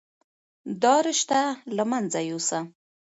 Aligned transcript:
دا 0.81 0.95
رشته 1.07 1.39
له 1.75 1.83
منځه 1.91 2.19
يوسه. 2.29 2.59